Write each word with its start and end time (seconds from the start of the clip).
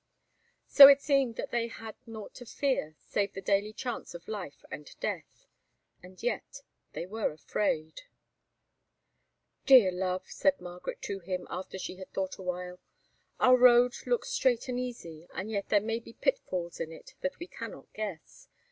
So 0.67 0.87
it 0.87 0.99
seemed 0.99 1.35
that 1.35 1.51
they 1.51 1.67
had 1.67 1.95
naught 2.07 2.33
to 2.33 2.45
fear, 2.47 2.95
save 2.97 3.33
the 3.33 3.39
daily 3.41 3.71
chance 3.71 4.15
of 4.15 4.27
life 4.27 4.65
and 4.71 4.89
death. 4.99 5.45
And 6.01 6.23
yet 6.23 6.63
they 6.93 7.05
were 7.05 7.31
afraid. 7.31 8.01
"Dear 9.67 9.91
love," 9.91 10.23
said 10.27 10.59
Margaret 10.59 11.03
to 11.03 11.19
him 11.19 11.45
after 11.51 11.77
she 11.77 11.97
had 11.97 12.09
thought 12.13 12.37
a 12.39 12.41
while, 12.41 12.79
"our 13.39 13.57
road 13.57 13.93
looks 14.07 14.29
straight 14.29 14.67
and 14.67 14.79
easy, 14.79 15.27
and 15.35 15.51
yet 15.51 15.69
there 15.69 15.79
may 15.79 15.99
be 15.99 16.13
pitfalls 16.13 16.79
in 16.79 16.91
it 16.91 17.13
that 17.21 17.37
we 17.37 17.45
cannot 17.45 17.93
guess. 17.93 18.47